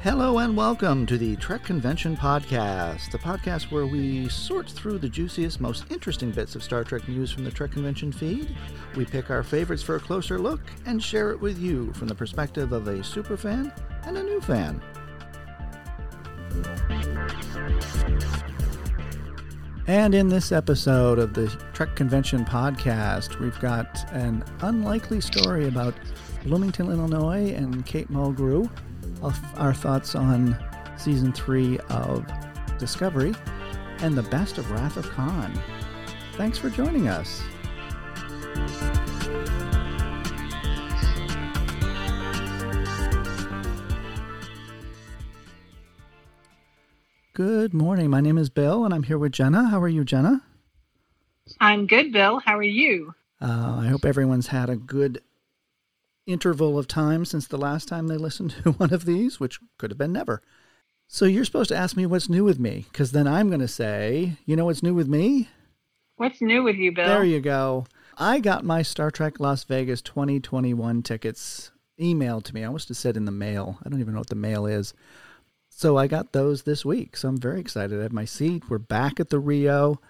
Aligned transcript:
Hello 0.00 0.38
and 0.38 0.56
welcome 0.56 1.06
to 1.06 1.18
the 1.18 1.36
Trek 1.36 1.64
Convention 1.64 2.16
Podcast, 2.16 3.10
the 3.10 3.18
podcast 3.18 3.72
where 3.72 3.86
we 3.86 4.28
sort 4.28 4.70
through 4.70 4.98
the 4.98 5.08
juiciest, 5.08 5.60
most 5.60 5.84
interesting 5.90 6.30
bits 6.30 6.54
of 6.54 6.62
Star 6.62 6.84
Trek 6.84 7.08
news 7.08 7.32
from 7.32 7.44
the 7.44 7.50
Trek 7.50 7.72
Convention 7.72 8.12
feed. 8.12 8.54
We 8.94 9.04
pick 9.04 9.30
our 9.30 9.42
favorites 9.42 9.82
for 9.82 9.96
a 9.96 10.00
closer 10.00 10.38
look 10.38 10.60
and 10.86 11.02
share 11.02 11.32
it 11.32 11.40
with 11.40 11.58
you 11.58 11.92
from 11.94 12.08
the 12.08 12.14
perspective 12.14 12.72
of 12.72 12.86
a 12.86 13.02
super 13.02 13.36
fan 13.36 13.72
and 14.04 14.16
a 14.16 14.22
new 14.22 14.40
fan. 14.40 14.80
And 19.88 20.14
in 20.14 20.28
this 20.28 20.52
episode 20.52 21.18
of 21.18 21.32
the 21.32 21.48
Trek 21.72 21.96
Convention 21.96 22.44
Podcast, 22.44 23.40
we've 23.40 23.58
got 23.58 24.06
an 24.12 24.44
unlikely 24.60 25.22
story 25.22 25.66
about 25.66 25.94
Bloomington, 26.44 26.90
Illinois, 26.90 27.54
and 27.54 27.86
Kate 27.86 28.12
Mulgrew 28.12 28.70
our 29.56 29.72
thoughts 29.72 30.14
on 30.14 30.54
season 30.98 31.32
three 31.32 31.78
of 31.88 32.26
Discovery 32.78 33.34
and 34.00 34.14
the 34.14 34.24
best 34.24 34.58
of 34.58 34.70
Wrath 34.70 34.98
of 34.98 35.08
Khan. 35.08 35.58
Thanks 36.34 36.58
for 36.58 36.68
joining 36.68 37.08
us. 37.08 37.42
Good 47.38 47.72
morning. 47.72 48.10
My 48.10 48.20
name 48.20 48.36
is 48.36 48.48
Bill, 48.48 48.84
and 48.84 48.92
I'm 48.92 49.04
here 49.04 49.16
with 49.16 49.30
Jenna. 49.30 49.68
How 49.68 49.80
are 49.80 49.86
you, 49.86 50.02
Jenna? 50.02 50.42
I'm 51.60 51.86
good, 51.86 52.12
Bill. 52.12 52.40
How 52.40 52.58
are 52.58 52.64
you? 52.64 53.14
Uh, 53.40 53.78
I 53.80 53.86
hope 53.86 54.04
everyone's 54.04 54.48
had 54.48 54.68
a 54.68 54.74
good 54.74 55.22
interval 56.26 56.76
of 56.76 56.88
time 56.88 57.24
since 57.24 57.46
the 57.46 57.56
last 57.56 57.86
time 57.86 58.08
they 58.08 58.16
listened 58.16 58.56
to 58.64 58.72
one 58.78 58.92
of 58.92 59.04
these, 59.04 59.38
which 59.38 59.60
could 59.78 59.92
have 59.92 59.98
been 59.98 60.12
never. 60.12 60.42
So 61.06 61.26
you're 61.26 61.44
supposed 61.44 61.68
to 61.68 61.76
ask 61.76 61.96
me 61.96 62.06
what's 62.06 62.28
new 62.28 62.42
with 62.42 62.58
me, 62.58 62.86
because 62.90 63.12
then 63.12 63.28
I'm 63.28 63.46
going 63.46 63.60
to 63.60 63.68
say, 63.68 64.32
you 64.44 64.56
know 64.56 64.64
what's 64.64 64.82
new 64.82 64.94
with 64.94 65.06
me? 65.06 65.48
What's 66.16 66.40
new 66.40 66.64
with 66.64 66.74
you, 66.74 66.90
Bill? 66.90 67.06
There 67.06 67.24
you 67.24 67.38
go. 67.38 67.86
I 68.16 68.40
got 68.40 68.64
my 68.64 68.82
Star 68.82 69.12
Trek 69.12 69.38
Las 69.38 69.62
Vegas 69.62 70.02
2021 70.02 71.04
tickets 71.04 71.70
emailed 72.00 72.42
to 72.46 72.54
me. 72.56 72.64
I 72.64 72.66
almost 72.66 72.88
have 72.88 72.96
said 72.96 73.16
in 73.16 73.26
the 73.26 73.30
mail. 73.30 73.78
I 73.86 73.88
don't 73.88 74.00
even 74.00 74.14
know 74.14 74.20
what 74.20 74.28
the 74.28 74.34
mail 74.34 74.66
is. 74.66 74.92
So 75.78 75.96
I 75.96 76.08
got 76.08 76.32
those 76.32 76.62
this 76.62 76.84
week. 76.84 77.16
So 77.16 77.28
I'm 77.28 77.38
very 77.38 77.60
excited. 77.60 78.00
I 78.00 78.02
have 78.02 78.12
my 78.12 78.24
seat. 78.24 78.64
We're 78.68 78.78
back 78.78 79.20
at 79.20 79.30
the 79.30 79.38
Rio. 79.38 80.00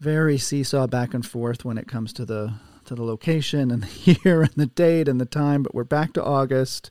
Very 0.00 0.38
seesaw 0.38 0.88
back 0.88 1.14
and 1.14 1.24
forth 1.24 1.64
when 1.64 1.78
it 1.78 1.86
comes 1.86 2.12
to 2.14 2.24
the 2.24 2.54
to 2.86 2.96
the 2.96 3.04
location 3.04 3.70
and 3.70 3.84
the 3.84 4.18
year 4.24 4.42
and 4.42 4.54
the 4.56 4.66
date 4.66 5.06
and 5.06 5.20
the 5.20 5.24
time, 5.24 5.62
but 5.62 5.72
we're 5.72 5.84
back 5.84 6.14
to 6.14 6.24
August. 6.24 6.90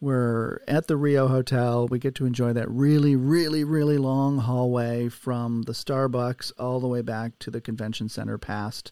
We're 0.00 0.62
at 0.66 0.88
the 0.88 0.96
Rio 0.96 1.28
Hotel. 1.28 1.86
We 1.86 2.00
get 2.00 2.16
to 2.16 2.26
enjoy 2.26 2.54
that 2.54 2.68
really, 2.68 3.14
really, 3.14 3.62
really 3.62 3.98
long 3.98 4.38
hallway 4.38 5.08
from 5.08 5.62
the 5.62 5.74
Starbucks 5.74 6.50
all 6.58 6.80
the 6.80 6.88
way 6.88 7.02
back 7.02 7.38
to 7.38 7.52
the 7.52 7.60
convention 7.60 8.08
center 8.08 8.36
past 8.36 8.90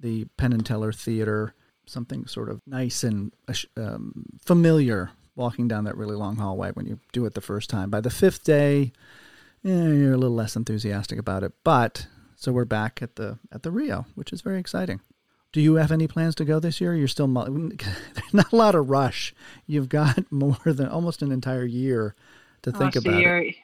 the 0.00 0.24
Penn 0.38 0.54
and 0.54 0.64
Teller 0.64 0.90
Theater. 0.90 1.52
Something 1.84 2.26
sort 2.28 2.48
of 2.48 2.62
nice 2.66 3.04
and 3.04 3.30
um, 3.76 4.24
familiar 4.42 5.10
walking 5.36 5.68
down 5.68 5.84
that 5.84 5.96
really 5.96 6.16
long 6.16 6.36
hallway 6.36 6.70
when 6.72 6.86
you 6.86 6.98
do 7.12 7.24
it 7.26 7.34
the 7.34 7.40
first 7.40 7.70
time. 7.70 7.90
By 7.90 8.00
the 8.00 8.10
fifth 8.10 8.44
day, 8.44 8.92
eh, 9.64 9.68
you're 9.68 10.14
a 10.14 10.16
little 10.16 10.36
less 10.36 10.56
enthusiastic 10.56 11.18
about 11.18 11.42
it. 11.42 11.52
But 11.64 12.06
so 12.36 12.52
we're 12.52 12.64
back 12.64 13.02
at 13.02 13.16
the 13.16 13.38
at 13.52 13.62
the 13.62 13.70
Rio, 13.70 14.06
which 14.14 14.32
is 14.32 14.40
very 14.40 14.58
exciting. 14.58 15.00
Do 15.52 15.60
you 15.60 15.76
have 15.76 15.92
any 15.92 16.08
plans 16.08 16.34
to 16.36 16.44
go 16.44 16.58
this 16.58 16.80
year? 16.80 16.94
You're 16.94 17.06
still 17.08 17.28
not 18.32 18.52
a 18.52 18.56
lot 18.56 18.74
of 18.74 18.90
rush. 18.90 19.34
You've 19.66 19.88
got 19.88 20.18
more 20.32 20.58
than 20.64 20.88
almost 20.88 21.22
an 21.22 21.30
entire 21.30 21.64
year 21.64 22.14
to 22.62 22.72
think 22.72 22.96
about 22.96 23.22
it. 23.22 23.54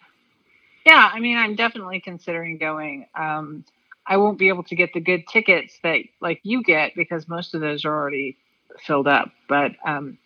Yeah, 0.87 1.11
I 1.12 1.21
mean, 1.21 1.37
I'm 1.37 1.56
definitely 1.56 2.00
considering 2.00 2.59
going. 2.59 3.06
Um, 3.15 3.65
I 4.06 4.17
won't 4.17 4.39
be 4.39 4.49
able 4.49 4.62
to 4.65 4.75
get 4.75 4.93
the 4.94 5.00
good 5.00 5.27
tickets 5.28 5.78
that 5.83 6.00
like 6.21 6.41
you 6.43 6.62
get 6.62 6.93
because 6.97 7.28
most 7.28 7.55
of 7.55 7.61
those 7.61 7.84
are 7.84 7.93
already 7.93 8.39
filled 8.87 9.06
up. 9.06 9.31
But 9.49 9.73
um, 9.84 10.19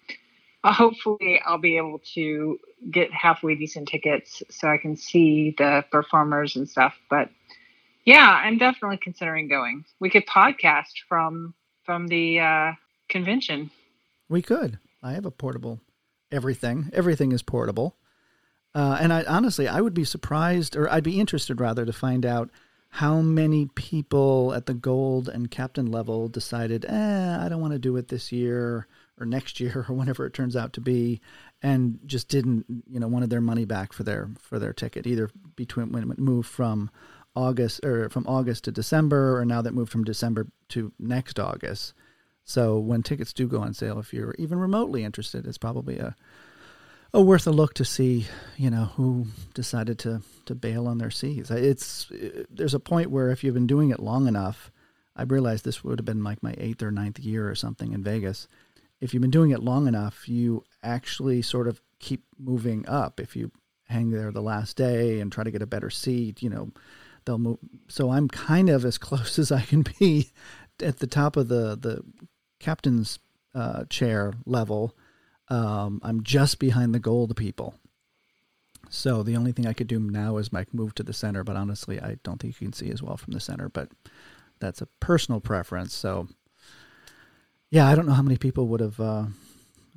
hopefully, 0.72 1.40
I'll 1.44 1.58
be 1.58 1.76
able 1.76 2.00
to 2.14 2.58
get 2.90 3.12
halfway 3.12 3.54
decent 3.54 3.88
tickets 3.88 4.42
so 4.50 4.68
I 4.68 4.78
can 4.78 4.96
see 4.96 5.54
the 5.56 5.84
performers 5.90 6.56
and 6.56 6.68
stuff. 6.68 6.94
But 7.10 7.30
yeah, 8.04 8.40
I'm 8.42 8.58
definitely 8.58 8.98
considering 8.98 9.48
going. 9.48 9.84
We 10.00 10.10
could 10.10 10.26
podcast 10.26 11.04
from 11.08 11.54
from 11.84 12.08
the 12.08 12.40
uh, 12.40 12.72
convention. 13.08 13.70
We 14.28 14.42
could. 14.42 14.78
I 15.02 15.12
have 15.12 15.26
a 15.26 15.30
portable 15.30 15.80
everything. 16.34 16.90
Everything 16.92 17.32
is 17.32 17.42
portable. 17.42 17.96
Uh, 18.74 18.98
and 19.00 19.12
I 19.12 19.22
honestly, 19.24 19.68
I 19.68 19.80
would 19.80 19.94
be 19.94 20.04
surprised, 20.04 20.74
or 20.74 20.90
I'd 20.90 21.04
be 21.04 21.20
interested 21.20 21.60
rather, 21.60 21.86
to 21.86 21.92
find 21.92 22.26
out 22.26 22.50
how 22.90 23.20
many 23.20 23.66
people 23.66 24.52
at 24.52 24.66
the 24.66 24.74
gold 24.74 25.28
and 25.28 25.50
captain 25.50 25.86
level 25.86 26.28
decided, 26.28 26.84
eh, 26.84 27.38
I 27.40 27.48
don't 27.48 27.60
want 27.60 27.72
to 27.72 27.78
do 27.78 27.96
it 27.96 28.08
this 28.08 28.32
year 28.32 28.88
or 29.18 29.26
next 29.26 29.60
year 29.60 29.84
or 29.88 29.94
whenever 29.94 30.26
it 30.26 30.34
turns 30.34 30.56
out 30.56 30.72
to 30.74 30.80
be, 30.80 31.20
and 31.62 31.98
just 32.06 32.28
didn't, 32.28 32.66
you 32.88 33.00
know, 33.00 33.08
wanted 33.08 33.30
their 33.30 33.40
money 33.40 33.64
back 33.64 33.92
for 33.92 34.02
their 34.02 34.30
for 34.38 34.58
their 34.58 34.72
ticket, 34.72 35.06
either 35.06 35.30
between 35.56 35.92
when 35.92 36.10
it 36.10 36.18
moved 36.18 36.48
from 36.48 36.90
August 37.36 37.84
or 37.84 38.08
from 38.10 38.26
August 38.26 38.64
to 38.64 38.72
December, 38.72 39.38
or 39.38 39.44
now 39.44 39.62
that 39.62 39.74
moved 39.74 39.90
from 39.90 40.04
December 40.04 40.46
to 40.68 40.92
next 40.98 41.38
August. 41.38 41.94
So 42.44 42.78
when 42.78 43.02
tickets 43.02 43.32
do 43.32 43.48
go 43.48 43.60
on 43.60 43.72
sale, 43.72 43.98
if 43.98 44.12
you're 44.12 44.34
even 44.38 44.58
remotely 44.58 45.02
interested, 45.02 45.46
it's 45.46 45.58
probably 45.58 45.98
a 45.98 46.14
a 47.14 47.22
worth 47.22 47.46
a 47.46 47.52
look 47.52 47.74
to 47.74 47.84
see, 47.84 48.26
you 48.56 48.70
know, 48.70 48.86
who 48.96 49.26
decided 49.54 49.98
to 50.00 50.20
to 50.46 50.54
bail 50.54 50.86
on 50.86 50.98
their 50.98 51.10
seats. 51.10 51.50
It's 51.50 52.10
it, 52.10 52.46
there's 52.54 52.74
a 52.74 52.80
point 52.80 53.10
where 53.10 53.30
if 53.30 53.42
you've 53.42 53.54
been 53.54 53.66
doing 53.66 53.90
it 53.90 54.00
long 54.00 54.26
enough, 54.26 54.70
I 55.16 55.22
realized 55.22 55.64
this 55.64 55.84
would 55.84 56.00
have 56.00 56.04
been 56.04 56.24
like 56.24 56.42
my 56.42 56.54
eighth 56.58 56.82
or 56.82 56.90
ninth 56.90 57.18
year 57.20 57.48
or 57.48 57.54
something 57.54 57.92
in 57.92 58.02
Vegas. 58.02 58.48
If 59.04 59.12
you've 59.12 59.20
been 59.20 59.30
doing 59.30 59.50
it 59.50 59.62
long 59.62 59.86
enough, 59.86 60.30
you 60.30 60.64
actually 60.82 61.42
sort 61.42 61.68
of 61.68 61.82
keep 61.98 62.24
moving 62.38 62.88
up. 62.88 63.20
If 63.20 63.36
you 63.36 63.52
hang 63.88 64.10
there 64.10 64.32
the 64.32 64.40
last 64.40 64.78
day 64.78 65.20
and 65.20 65.30
try 65.30 65.44
to 65.44 65.50
get 65.50 65.60
a 65.60 65.66
better 65.66 65.90
seat, 65.90 66.42
you 66.42 66.48
know, 66.48 66.70
they'll 67.26 67.36
move. 67.36 67.58
So 67.86 68.10
I'm 68.10 68.28
kind 68.28 68.70
of 68.70 68.82
as 68.86 68.96
close 69.08 69.38
as 69.38 69.52
I 69.52 69.60
can 69.60 69.84
be 70.00 70.30
at 70.82 71.00
the 71.00 71.06
top 71.06 71.36
of 71.36 71.48
the 71.48 71.76
the 71.78 72.02
captain's 72.60 73.18
uh, 73.54 73.84
chair 73.90 74.32
level. 74.46 74.96
Um, 75.48 76.00
I'm 76.02 76.22
just 76.22 76.58
behind 76.58 76.94
the 76.94 76.98
gold 76.98 77.36
people. 77.36 77.74
So 78.88 79.22
the 79.22 79.36
only 79.36 79.52
thing 79.52 79.66
I 79.66 79.74
could 79.74 79.86
do 79.86 80.00
now 80.00 80.38
is 80.38 80.50
like 80.50 80.72
move 80.72 80.94
to 80.94 81.02
the 81.02 81.12
center, 81.12 81.44
but 81.44 81.56
honestly, 81.56 82.00
I 82.00 82.16
don't 82.22 82.40
think 82.40 82.58
you 82.58 82.68
can 82.68 82.72
see 82.72 82.90
as 82.90 83.02
well 83.02 83.18
from 83.18 83.34
the 83.34 83.40
center. 83.40 83.68
But 83.68 83.90
that's 84.60 84.80
a 84.80 84.88
personal 85.00 85.40
preference. 85.40 85.92
So 85.92 86.28
yeah, 87.74 87.88
I 87.88 87.96
don't 87.96 88.06
know 88.06 88.12
how 88.12 88.22
many 88.22 88.36
people 88.36 88.68
would 88.68 88.78
have 88.78 89.00
uh, 89.00 89.24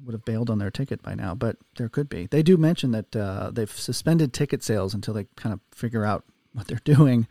would 0.03 0.13
have 0.13 0.25
bailed 0.25 0.49
on 0.49 0.57
their 0.57 0.71
ticket 0.71 1.03
by 1.03 1.13
now, 1.13 1.35
but 1.35 1.57
there 1.77 1.89
could 1.89 2.09
be. 2.09 2.25
They 2.25 2.41
do 2.41 2.57
mention 2.57 2.89
that 2.89 3.15
uh, 3.15 3.51
they've 3.53 3.69
suspended 3.69 4.33
ticket 4.33 4.63
sales 4.63 4.95
until 4.95 5.13
they 5.13 5.27
kind 5.35 5.53
of 5.53 5.59
figure 5.71 6.03
out 6.03 6.23
what 6.53 6.65
they're 6.65 6.81
doing. 6.83 7.27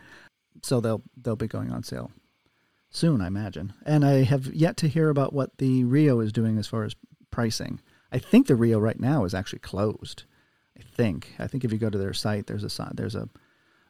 So 0.63 0.81
they'll 0.81 1.03
they'll 1.21 1.35
be 1.35 1.49
going 1.49 1.73
on 1.73 1.83
sale 1.83 2.13
soon, 2.91 3.21
I 3.21 3.27
imagine. 3.27 3.73
And 3.85 4.05
I 4.05 4.23
have 4.23 4.55
yet 4.55 4.77
to 4.79 4.89
hear 4.89 5.11
about 5.11 5.33
what 5.33 5.59
the 5.59 5.83
Rio 5.83 6.21
is 6.21 6.33
doing 6.33 6.59
as 6.59 6.69
far 6.69 6.85
as 6.85 6.95
pricing. 7.33 7.81
I 8.13 8.21
think 8.21 8.47
the 8.47 8.55
Rio 8.55 8.79
right 8.79 9.01
now 9.01 9.25
is 9.25 9.35
actually 9.35 9.59
closed. 9.59 10.23
I 10.79 10.83
think. 10.83 11.35
I 11.41 11.49
think 11.49 11.65
if 11.65 11.73
you 11.73 11.79
go 11.79 11.91
to 11.91 11.99
their 11.99 12.15
site, 12.15 12.47
there's 12.47 12.63
a 12.63 12.93
there's 12.95 13.17
a 13.17 13.29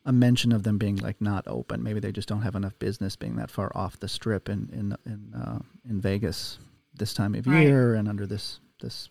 a 0.07 0.13
mention 0.13 0.53
of 0.53 0.63
them 0.63 0.79
being 0.79 0.97
like 0.97 1.21
not 1.21 1.47
open. 1.47 1.83
Maybe 1.83 2.01
they 2.01 2.13
just 2.13 2.29
don't 2.29 2.43
have 2.43 2.55
enough 2.55 2.79
business 2.79 3.17
being 3.17 3.37
that 3.37 3.51
far 3.51 3.71
off 3.75 4.01
the 4.01 4.09
strip 4.09 4.49
in 4.49 4.71
in 4.73 4.97
in 5.05 5.35
uh, 5.35 5.59
in 5.89 6.01
Vegas 6.01 6.59
this 6.95 7.13
time 7.13 7.35
of 7.35 7.47
year 7.47 7.95
and 7.95 8.09
under 8.09 8.27
this 8.27 8.61
this 8.81 9.11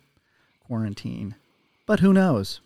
quarantine. 0.66 1.36
But 1.86 2.00
who 2.00 2.12
knows? 2.12 2.60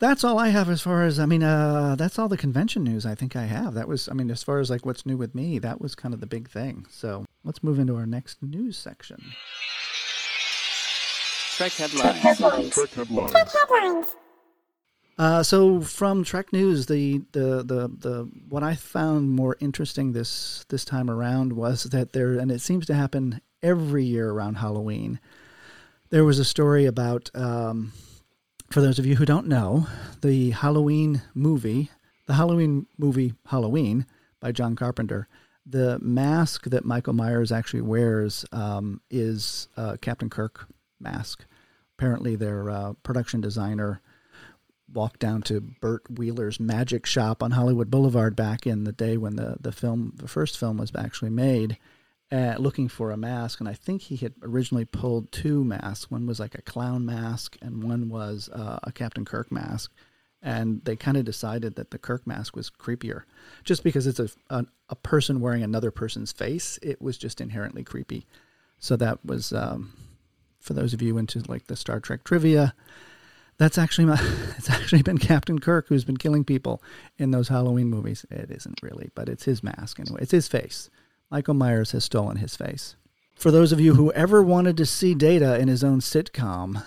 that's 0.00 0.24
all 0.24 0.38
I 0.38 0.48
have 0.48 0.68
as 0.68 0.80
far 0.80 1.04
as 1.04 1.20
I 1.20 1.26
mean. 1.26 1.42
Uh, 1.44 1.94
that's 1.96 2.18
all 2.18 2.28
the 2.28 2.36
convention 2.36 2.82
news 2.82 3.06
I 3.06 3.14
think 3.14 3.36
I 3.36 3.44
have. 3.44 3.74
That 3.74 3.86
was 3.86 4.08
I 4.08 4.14
mean, 4.14 4.30
as 4.30 4.42
far 4.42 4.58
as 4.58 4.70
like 4.70 4.84
what's 4.84 5.06
new 5.06 5.16
with 5.16 5.34
me, 5.34 5.58
that 5.60 5.80
was 5.80 5.94
kind 5.94 6.12
of 6.12 6.20
the 6.20 6.26
big 6.26 6.48
thing. 6.48 6.86
So 6.90 7.26
let's 7.44 7.62
move 7.62 7.78
into 7.78 7.94
our 7.96 8.06
next 8.06 8.42
news 8.42 8.76
section. 8.76 9.22
Trek 11.56 11.72
headlines. 11.72 12.00
Trek 12.00 12.16
headlines. 12.16 12.74
Trek 12.74 12.90
headlines. 12.90 13.30
Trek 13.30 13.48
headlines. 13.52 14.06
Uh, 15.20 15.42
so 15.42 15.82
from 15.82 16.24
Trek 16.24 16.50
News, 16.50 16.86
the, 16.86 17.18
the 17.32 17.62
the 17.62 17.88
the 17.88 18.30
what 18.48 18.62
I 18.62 18.74
found 18.74 19.28
more 19.28 19.54
interesting 19.60 20.12
this 20.12 20.64
this 20.70 20.82
time 20.82 21.10
around 21.10 21.52
was 21.52 21.82
that 21.84 22.14
there, 22.14 22.38
and 22.38 22.50
it 22.50 22.62
seems 22.62 22.86
to 22.86 22.94
happen 22.94 23.42
every 23.62 24.02
year 24.02 24.30
around 24.30 24.54
Halloween. 24.54 25.20
There 26.08 26.24
was 26.24 26.38
a 26.38 26.44
story 26.44 26.86
about 26.86 27.28
um, 27.34 27.92
for 28.70 28.80
those 28.80 28.98
of 28.98 29.04
you 29.04 29.16
who 29.16 29.26
don't 29.26 29.46
know, 29.46 29.86
the 30.22 30.52
Halloween 30.52 31.20
movie, 31.34 31.90
the 32.26 32.32
Halloween 32.32 32.86
movie 32.96 33.34
Halloween 33.44 34.06
by 34.40 34.52
John 34.52 34.74
Carpenter, 34.74 35.28
The 35.66 35.98
mask 35.98 36.64
that 36.70 36.86
Michael 36.86 37.12
Myers 37.12 37.52
actually 37.52 37.82
wears 37.82 38.46
um, 38.52 39.02
is 39.10 39.68
uh, 39.76 39.98
Captain 40.00 40.30
Kirk 40.30 40.66
mask. 40.98 41.44
Apparently, 41.98 42.36
their 42.36 42.70
uh, 42.70 42.92
production 43.02 43.42
designer 43.42 44.00
walked 44.92 45.20
down 45.20 45.42
to 45.42 45.60
Burt 45.60 46.02
Wheeler's 46.10 46.60
magic 46.60 47.06
shop 47.06 47.42
on 47.42 47.52
Hollywood 47.52 47.90
Boulevard 47.90 48.36
back 48.36 48.66
in 48.66 48.84
the 48.84 48.92
day 48.92 49.16
when 49.16 49.36
the, 49.36 49.56
the 49.60 49.72
film, 49.72 50.12
the 50.16 50.28
first 50.28 50.58
film 50.58 50.78
was 50.78 50.92
actually 50.96 51.30
made, 51.30 51.78
uh, 52.32 52.54
looking 52.58 52.88
for 52.88 53.10
a 53.10 53.16
mask. 53.16 53.60
And 53.60 53.68
I 53.68 53.74
think 53.74 54.02
he 54.02 54.16
had 54.16 54.34
originally 54.42 54.84
pulled 54.84 55.32
two 55.32 55.64
masks. 55.64 56.10
One 56.10 56.26
was 56.26 56.40
like 56.40 56.54
a 56.54 56.62
clown 56.62 57.06
mask, 57.06 57.56
and 57.62 57.82
one 57.82 58.08
was 58.08 58.48
uh, 58.52 58.78
a 58.82 58.92
Captain 58.92 59.24
Kirk 59.24 59.50
mask. 59.50 59.92
And 60.42 60.82
they 60.84 60.96
kind 60.96 61.18
of 61.18 61.24
decided 61.24 61.76
that 61.76 61.90
the 61.90 61.98
Kirk 61.98 62.26
mask 62.26 62.56
was 62.56 62.70
creepier, 62.70 63.24
just 63.62 63.84
because 63.84 64.06
it's 64.06 64.20
a, 64.20 64.30
a, 64.48 64.64
a 64.88 64.96
person 64.96 65.40
wearing 65.40 65.62
another 65.62 65.90
person's 65.90 66.32
face. 66.32 66.78
It 66.82 67.02
was 67.02 67.18
just 67.18 67.40
inherently 67.40 67.84
creepy. 67.84 68.26
So 68.78 68.96
that 68.96 69.24
was 69.24 69.52
um, 69.52 69.92
for 70.60 70.74
those 70.74 70.94
of 70.94 71.02
you 71.02 71.18
into 71.18 71.40
like 71.40 71.66
the 71.66 71.76
Star 71.76 72.00
Trek 72.00 72.24
trivia 72.24 72.74
that's 73.60 73.76
actually 73.76 74.06
my, 74.06 74.18
it's 74.56 74.70
actually 74.70 75.02
been 75.02 75.18
Captain 75.18 75.58
Kirk 75.58 75.88
who's 75.88 76.02
been 76.02 76.16
killing 76.16 76.44
people 76.44 76.82
in 77.18 77.30
those 77.30 77.48
Halloween 77.48 77.88
movies. 77.88 78.24
It 78.30 78.50
isn't 78.50 78.82
really, 78.82 79.10
but 79.14 79.28
it's 79.28 79.44
his 79.44 79.62
mask 79.62 80.00
anyway. 80.00 80.20
It's 80.22 80.32
his 80.32 80.48
face. 80.48 80.88
Michael 81.30 81.52
Myers 81.52 81.92
has 81.92 82.02
stolen 82.02 82.38
his 82.38 82.56
face. 82.56 82.96
For 83.36 83.50
those 83.50 83.70
of 83.70 83.78
you 83.78 83.94
who 83.94 84.10
ever 84.12 84.42
wanted 84.42 84.78
to 84.78 84.86
see 84.86 85.14
Data 85.14 85.58
in 85.58 85.68
his 85.68 85.84
own 85.84 86.00
sitcom, 86.00 86.82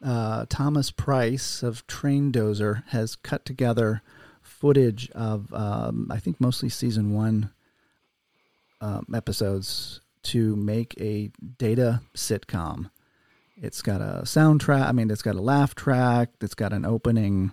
uh, 0.00 0.46
Thomas 0.48 0.92
Price 0.92 1.64
of 1.64 1.84
Train 1.88 2.30
Dozer 2.30 2.84
has 2.88 3.16
cut 3.16 3.44
together 3.44 4.02
footage 4.40 5.10
of, 5.10 5.52
um, 5.52 6.06
I 6.10 6.20
think, 6.20 6.40
mostly 6.40 6.68
season 6.68 7.14
one 7.14 7.50
um, 8.80 9.06
episodes 9.12 10.00
to 10.22 10.54
make 10.54 10.94
a 11.00 11.32
Data 11.58 12.00
sitcom 12.14 12.90
it's 13.56 13.82
got 13.82 14.00
a 14.00 14.22
soundtrack. 14.24 14.86
I 14.86 14.92
mean, 14.92 15.10
it's 15.10 15.22
got 15.22 15.34
a 15.34 15.40
laugh 15.40 15.74
track. 15.74 16.30
It's 16.40 16.54
got 16.54 16.72
an 16.72 16.84
opening 16.84 17.52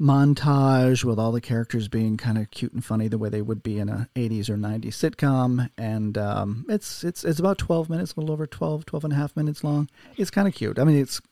montage 0.00 1.04
with 1.04 1.18
all 1.18 1.32
the 1.32 1.40
characters 1.40 1.88
being 1.88 2.16
kind 2.16 2.36
of 2.36 2.50
cute 2.50 2.72
and 2.72 2.84
funny 2.84 3.08
the 3.08 3.16
way 3.16 3.30
they 3.30 3.40
would 3.40 3.62
be 3.62 3.78
in 3.78 3.88
a 3.88 4.08
80s 4.14 4.50
or 4.50 4.56
90s 4.56 4.88
sitcom 4.88 5.70
and 5.78 6.18
um, 6.18 6.66
it's 6.68 7.02
it's 7.02 7.24
it's 7.24 7.38
about 7.38 7.56
12 7.56 7.88
minutes 7.88 8.12
a 8.12 8.20
little 8.20 8.34
over 8.34 8.46
12 8.46 8.84
12 8.84 9.04
and 9.04 9.12
a 9.14 9.16
half 9.16 9.34
minutes 9.34 9.64
long 9.64 9.88
it's 10.18 10.30
kind 10.30 10.46
of 10.46 10.54
cute 10.54 10.78
i 10.78 10.84
mean 10.84 10.98
it's 10.98 11.22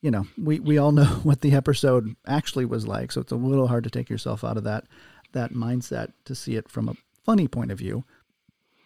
you 0.00 0.12
know 0.12 0.28
we 0.40 0.60
we 0.60 0.78
all 0.78 0.92
know 0.92 1.04
what 1.24 1.40
the 1.40 1.54
episode 1.54 2.14
actually 2.24 2.64
was 2.64 2.86
like 2.86 3.10
so 3.10 3.20
it's 3.20 3.32
a 3.32 3.36
little 3.36 3.66
hard 3.66 3.82
to 3.82 3.90
take 3.90 4.08
yourself 4.08 4.44
out 4.44 4.56
of 4.56 4.62
that 4.62 4.84
that 5.32 5.52
mindset 5.52 6.12
to 6.24 6.36
see 6.36 6.54
it 6.54 6.68
from 6.68 6.88
a 6.88 6.94
funny 7.24 7.48
point 7.48 7.72
of 7.72 7.78
view 7.78 8.04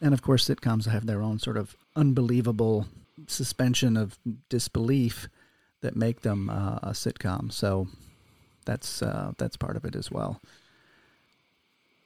and 0.01 0.15
of 0.15 0.23
course 0.23 0.49
sitcoms 0.49 0.87
have 0.87 1.05
their 1.05 1.21
own 1.21 1.39
sort 1.39 1.59
of 1.59 1.77
unbelievable 1.97 2.87
suspension 3.27 3.97
of 3.97 4.19
disbelief 4.49 5.29
that 5.81 5.97
make 5.97 6.23
them 6.23 6.51
uh, 6.51 6.79
a 6.83 6.91
sitcom. 6.91 7.53
So 7.53 7.89
that's 8.65 9.03
uh, 9.03 9.33
that's 9.39 9.57
part 9.57 9.77
of 9.77 9.85
it 9.85 9.97
as 9.97 10.11
well. 10.11 10.41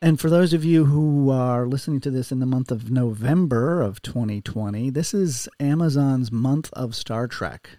And 0.00 0.18
for 0.18 0.28
those 0.28 0.52
of 0.52 0.64
you 0.64 0.86
who 0.86 1.30
are 1.30 1.64
listening 1.64 2.00
to 2.00 2.10
this 2.10 2.32
in 2.32 2.40
the 2.40 2.46
month 2.46 2.72
of 2.72 2.90
November 2.90 3.80
of 3.80 4.02
2020, 4.02 4.90
this 4.90 5.14
is 5.14 5.48
Amazon's 5.60 6.32
month 6.32 6.72
of 6.72 6.96
Star 6.96 7.28
Trek. 7.28 7.70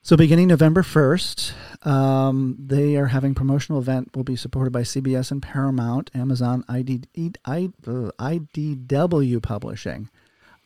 So 0.00 0.16
beginning 0.16 0.48
November 0.48 0.82
1st, 0.82 1.86
um, 1.86 2.56
they 2.60 2.94
are 2.96 3.06
having 3.06 3.34
promotional 3.34 3.80
event 3.80 4.14
will 4.14 4.22
be 4.22 4.36
supported 4.36 4.70
by 4.70 4.82
CBS 4.82 5.32
and 5.32 5.42
Paramount, 5.42 6.10
Amazon, 6.14 6.62
ID, 6.68 7.04
ID, 7.16 7.72
IDW 7.86 9.42
Publishing. 9.42 10.10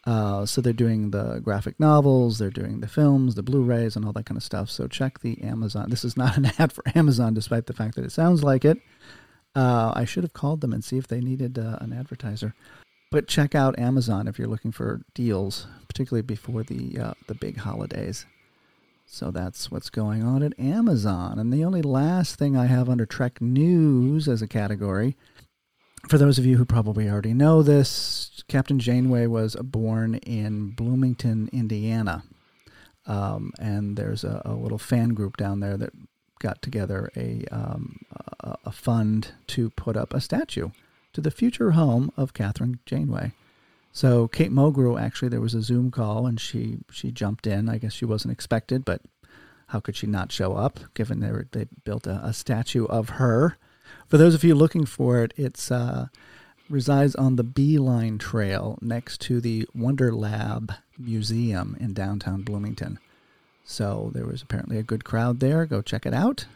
Uh, 0.08 0.46
so 0.46 0.62
they're 0.62 0.72
doing 0.72 1.10
the 1.10 1.38
graphic 1.40 1.78
novels, 1.78 2.38
they're 2.38 2.48
doing 2.48 2.80
the 2.80 2.88
films, 2.88 3.34
the 3.34 3.42
Blu-rays, 3.42 3.94
and 3.94 4.06
all 4.06 4.12
that 4.14 4.24
kind 4.24 4.38
of 4.38 4.42
stuff. 4.42 4.70
So 4.70 4.88
check 4.88 5.20
the 5.20 5.38
Amazon. 5.42 5.90
This 5.90 6.02
is 6.02 6.16
not 6.16 6.38
an 6.38 6.46
ad 6.58 6.72
for 6.72 6.82
Amazon, 6.94 7.34
despite 7.34 7.66
the 7.66 7.74
fact 7.74 7.94
that 7.96 8.06
it 8.06 8.12
sounds 8.12 8.42
like 8.42 8.64
it. 8.64 8.80
Uh, 9.54 9.92
I 9.94 10.06
should 10.06 10.24
have 10.24 10.32
called 10.32 10.62
them 10.62 10.72
and 10.72 10.82
see 10.82 10.96
if 10.96 11.08
they 11.08 11.20
needed 11.20 11.58
uh, 11.58 11.76
an 11.82 11.92
advertiser. 11.92 12.54
But 13.10 13.28
check 13.28 13.54
out 13.54 13.78
Amazon 13.78 14.28
if 14.28 14.38
you're 14.38 14.48
looking 14.48 14.72
for 14.72 15.02
deals, 15.12 15.66
particularly 15.88 16.22
before 16.22 16.62
the 16.62 16.98
uh, 16.98 17.14
the 17.26 17.34
big 17.34 17.58
holidays. 17.58 18.24
So 19.04 19.30
that's 19.30 19.70
what's 19.70 19.90
going 19.90 20.22
on 20.22 20.42
at 20.42 20.58
Amazon. 20.58 21.38
And 21.38 21.52
the 21.52 21.64
only 21.64 21.82
last 21.82 22.36
thing 22.36 22.56
I 22.56 22.64
have 22.64 22.88
under 22.88 23.04
Trek 23.04 23.42
News 23.42 24.26
as 24.26 24.40
a 24.40 24.48
category 24.48 25.16
for 26.06 26.18
those 26.18 26.38
of 26.38 26.46
you 26.46 26.56
who 26.56 26.64
probably 26.64 27.08
already 27.08 27.34
know 27.34 27.62
this, 27.62 28.42
Captain 28.48 28.78
Janeway 28.78 29.26
was 29.26 29.56
born 29.56 30.14
in 30.16 30.70
Bloomington, 30.70 31.48
Indiana. 31.52 32.22
Um, 33.06 33.52
and 33.58 33.96
there's 33.96 34.22
a, 34.22 34.42
a, 34.44 34.52
little 34.52 34.78
fan 34.78 35.10
group 35.10 35.38
down 35.38 35.60
there 35.60 35.78
that 35.78 35.92
got 36.40 36.60
together 36.60 37.10
a, 37.16 37.44
um, 37.50 38.00
a, 38.40 38.56
a, 38.66 38.72
fund 38.72 39.32
to 39.46 39.70
put 39.70 39.96
up 39.96 40.12
a 40.12 40.20
statue 40.20 40.68
to 41.14 41.22
the 41.22 41.30
future 41.30 41.70
home 41.70 42.12
of 42.18 42.34
Kathryn 42.34 42.80
Janeway. 42.84 43.32
So 43.92 44.28
Kate 44.28 44.52
Mulgrew, 44.52 45.00
actually, 45.00 45.30
there 45.30 45.40
was 45.40 45.54
a 45.54 45.62
Zoom 45.62 45.90
call 45.90 46.26
and 46.26 46.38
she, 46.38 46.80
she 46.90 47.10
jumped 47.10 47.46
in. 47.46 47.68
I 47.68 47.78
guess 47.78 47.94
she 47.94 48.04
wasn't 48.04 48.32
expected, 48.32 48.84
but 48.84 49.00
how 49.68 49.80
could 49.80 49.96
she 49.96 50.06
not 50.06 50.30
show 50.30 50.54
up 50.54 50.78
given 50.92 51.20
they, 51.20 51.30
were, 51.32 51.48
they 51.50 51.66
built 51.84 52.06
a, 52.06 52.20
a 52.22 52.34
statue 52.34 52.84
of 52.86 53.08
her? 53.10 53.56
For 54.06 54.18
those 54.18 54.34
of 54.34 54.44
you 54.44 54.54
looking 54.54 54.86
for 54.86 55.22
it, 55.22 55.34
it's 55.36 55.70
uh, 55.70 56.06
resides 56.68 57.14
on 57.14 57.36
the 57.36 57.44
B-Line 57.44 58.18
Trail 58.18 58.78
next 58.80 59.20
to 59.22 59.40
the 59.40 59.66
WonderLab 59.76 60.76
Museum 60.98 61.76
in 61.80 61.94
downtown 61.94 62.42
Bloomington. 62.42 62.98
So 63.64 64.10
there 64.14 64.26
was 64.26 64.42
apparently 64.42 64.78
a 64.78 64.82
good 64.82 65.04
crowd 65.04 65.40
there. 65.40 65.66
Go 65.66 65.82
check 65.82 66.06
it 66.06 66.14
out 66.14 66.46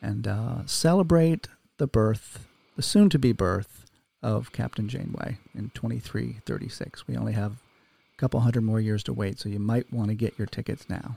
and 0.00 0.26
uh, 0.26 0.66
celebrate 0.66 1.48
the 1.78 1.86
birth, 1.86 2.46
the 2.76 2.82
soon 2.82 3.08
to 3.10 3.18
be 3.18 3.32
birth 3.32 3.86
of 4.22 4.52
Captain 4.52 4.88
Janeway 4.88 5.38
in 5.54 5.70
2336. 5.74 7.06
We 7.06 7.16
only 7.16 7.32
have 7.32 7.52
a 7.52 8.18
couple 8.18 8.40
hundred 8.40 8.62
more 8.62 8.80
years 8.80 9.02
to 9.04 9.12
wait, 9.12 9.38
so 9.38 9.48
you 9.48 9.58
might 9.58 9.92
want 9.92 10.08
to 10.08 10.14
get 10.14 10.38
your 10.38 10.46
tickets 10.46 10.88
now. 10.88 11.16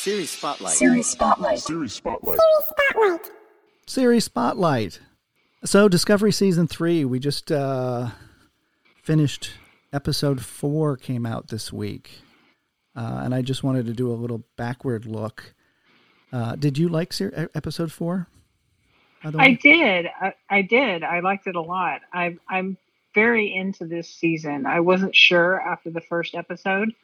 Series 0.00 0.30
Spotlight. 0.30 0.72
Series 0.72 1.06
Spotlight. 1.06 1.58
Series 1.58 1.92
Spotlight. 1.92 2.38
Series 2.38 2.64
Spotlight. 2.64 3.30
Series 3.86 4.24
Spotlight. 4.24 5.00
So, 5.66 5.90
Discovery 5.90 6.32
Season 6.32 6.66
3, 6.66 7.04
we 7.04 7.18
just 7.18 7.52
uh, 7.52 8.08
finished 9.02 9.50
episode 9.92 10.42
4, 10.42 10.96
came 10.96 11.26
out 11.26 11.48
this 11.48 11.70
week. 11.70 12.12
Uh, 12.96 13.20
and 13.24 13.34
I 13.34 13.42
just 13.42 13.62
wanted 13.62 13.84
to 13.86 13.92
do 13.92 14.10
a 14.10 14.16
little 14.16 14.42
backward 14.56 15.04
look. 15.04 15.54
Uh, 16.32 16.56
did 16.56 16.78
you 16.78 16.88
like 16.88 17.12
ser- 17.12 17.50
episode 17.54 17.92
4? 17.92 18.26
I 19.22 19.52
did. 19.52 20.06
I, 20.18 20.32
I, 20.48 20.62
did. 20.62 21.04
I 21.04 21.20
liked 21.20 21.46
it 21.46 21.56
a 21.56 21.60
lot. 21.60 22.00
I, 22.10 22.38
I'm 22.48 22.78
very 23.14 23.54
into 23.54 23.84
this 23.84 24.08
season. 24.08 24.64
I 24.64 24.80
wasn't 24.80 25.14
sure 25.14 25.60
after 25.60 25.90
the 25.90 26.00
first 26.00 26.34
episode 26.34 26.94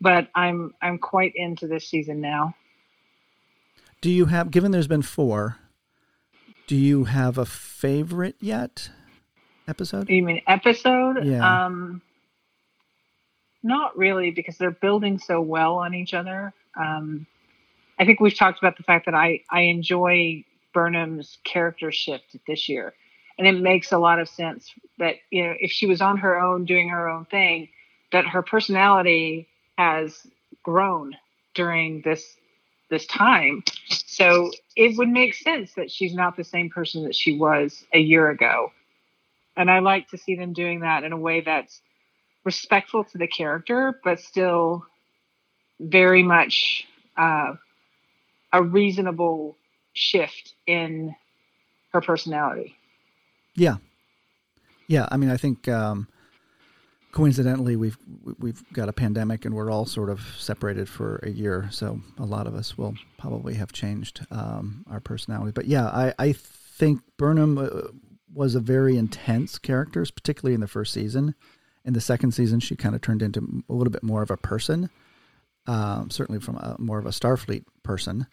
but 0.00 0.28
I'm 0.34 0.74
I'm 0.80 0.98
quite 0.98 1.32
into 1.34 1.66
this 1.66 1.88
season 1.88 2.20
now. 2.20 2.54
Do 4.00 4.10
you 4.10 4.26
have 4.26 4.50
given 4.50 4.70
there's 4.70 4.86
been 4.86 5.02
4, 5.02 5.56
do 6.66 6.76
you 6.76 7.04
have 7.04 7.38
a 7.38 7.46
favorite 7.46 8.36
yet 8.40 8.90
episode? 9.66 10.08
You 10.08 10.22
mean 10.22 10.42
episode? 10.46 11.24
Yeah. 11.24 11.66
Um 11.66 12.02
not 13.62 13.98
really 13.98 14.30
because 14.30 14.56
they're 14.56 14.70
building 14.70 15.18
so 15.18 15.40
well 15.40 15.76
on 15.76 15.94
each 15.94 16.14
other. 16.14 16.52
Um 16.76 17.26
I 17.98 18.04
think 18.04 18.20
we've 18.20 18.36
talked 18.36 18.58
about 18.58 18.76
the 18.76 18.84
fact 18.84 19.06
that 19.06 19.14
I 19.14 19.42
I 19.50 19.62
enjoy 19.62 20.44
Burnham's 20.72 21.38
character 21.44 21.90
shift 21.90 22.36
this 22.46 22.68
year. 22.68 22.94
And 23.36 23.46
it 23.46 23.60
makes 23.60 23.92
a 23.92 23.98
lot 23.98 24.18
of 24.18 24.28
sense 24.28 24.72
that, 24.98 25.16
you 25.30 25.44
know, 25.44 25.54
if 25.60 25.70
she 25.70 25.86
was 25.86 26.00
on 26.00 26.18
her 26.18 26.40
own 26.40 26.64
doing 26.64 26.88
her 26.88 27.08
own 27.08 27.24
thing, 27.24 27.68
that 28.10 28.26
her 28.26 28.42
personality 28.42 29.48
has 29.78 30.26
grown 30.64 31.16
during 31.54 32.02
this 32.02 32.36
this 32.90 33.06
time. 33.06 33.62
So 34.06 34.50
it 34.74 34.98
would 34.98 35.08
make 35.08 35.34
sense 35.34 35.74
that 35.74 35.90
she's 35.90 36.14
not 36.14 36.36
the 36.36 36.44
same 36.44 36.68
person 36.68 37.04
that 37.04 37.14
she 37.14 37.36
was 37.38 37.84
a 37.94 37.98
year 37.98 38.28
ago. 38.28 38.72
And 39.56 39.70
I 39.70 39.78
like 39.78 40.08
to 40.08 40.18
see 40.18 40.34
them 40.34 40.52
doing 40.52 40.80
that 40.80 41.04
in 41.04 41.12
a 41.12 41.16
way 41.16 41.42
that's 41.42 41.80
respectful 42.44 43.04
to 43.04 43.18
the 43.18 43.28
character, 43.28 44.00
but 44.02 44.20
still 44.20 44.84
very 45.78 46.22
much 46.22 46.86
uh, 47.16 47.54
a 48.52 48.62
reasonable 48.62 49.56
shift 49.92 50.54
in 50.66 51.14
her 51.92 52.00
personality. 52.00 52.74
Yeah. 53.54 53.76
Yeah. 54.88 55.06
I 55.10 55.18
mean, 55.18 55.30
I 55.30 55.36
think 55.36 55.68
um, 55.68 56.08
coincidentally 57.12 57.74
we've 57.74 57.96
we've 58.38 58.62
got 58.72 58.88
a 58.88 58.92
pandemic 58.92 59.44
and 59.44 59.54
we're 59.54 59.70
all 59.70 59.86
sort 59.86 60.10
of 60.10 60.20
separated 60.38 60.88
for 60.88 61.20
a 61.22 61.30
year 61.30 61.68
so 61.70 62.00
a 62.18 62.24
lot 62.24 62.46
of 62.46 62.54
us 62.54 62.76
will 62.76 62.94
probably 63.16 63.54
have 63.54 63.72
changed 63.72 64.26
um, 64.30 64.84
our 64.90 65.00
personality 65.00 65.52
but 65.52 65.66
yeah 65.66 65.86
i 65.86 66.14
i 66.18 66.32
think 66.32 67.00
burnham 67.16 67.58
uh, 67.58 67.88
was 68.32 68.54
a 68.54 68.60
very 68.60 68.96
intense 68.96 69.58
character, 69.58 70.04
particularly 70.14 70.54
in 70.54 70.60
the 70.60 70.68
first 70.68 70.92
season. 70.92 71.34
In 71.84 71.92
the 71.92 72.00
second 72.00 72.32
season, 72.32 72.60
she 72.60 72.76
kind 72.76 72.94
of 72.94 73.00
turned 73.00 73.22
into 73.22 73.64
a 73.68 73.72
little 73.72 73.90
bit 73.90 74.02
more 74.02 74.22
of 74.22 74.30
a 74.30 74.36
person, 74.36 74.90
um, 75.66 76.10
certainly 76.10 76.40
from 76.40 76.56
a, 76.56 76.76
more 76.78 76.98
of 76.98 77.06
a 77.06 77.10
Starfleet 77.10 77.64
person. 77.82 78.26